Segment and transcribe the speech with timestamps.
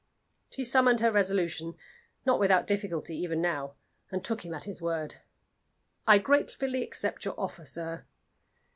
[0.49, 1.75] She summoned her resolution
[2.25, 3.75] not without difficulty, even now
[4.09, 5.17] and took him at his word.
[6.07, 8.03] "I gratefully accept your offer, sir."